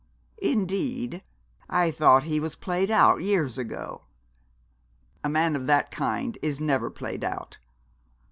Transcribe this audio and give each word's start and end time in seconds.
'Indeed! 0.39 1.21
I 1.69 1.91
thought 1.91 2.23
he 2.23 2.39
was 2.39 2.55
played 2.55 2.89
out 2.89 3.21
years 3.21 3.59
ago.' 3.59 4.01
'A 5.23 5.29
man 5.29 5.55
of 5.55 5.67
that 5.67 5.91
kind 5.91 6.39
is 6.41 6.59
never 6.59 6.89
played 6.89 7.23
out. 7.23 7.59